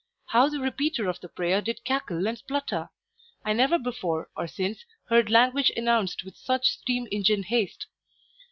How 0.29 0.49
the 0.49 0.59
repeater 0.59 1.07
of 1.07 1.19
the 1.19 1.29
prayer 1.29 1.61
did 1.61 1.83
cackle 1.85 2.25
and 2.25 2.35
splutter! 2.35 2.89
I 3.45 3.53
never 3.53 3.77
before 3.77 4.31
or 4.35 4.47
since 4.47 4.83
heard 5.09 5.29
language 5.29 5.69
enounced 5.69 6.23
with 6.25 6.37
such 6.37 6.65
steam 6.69 7.07
engine 7.11 7.43
haste. 7.43 7.85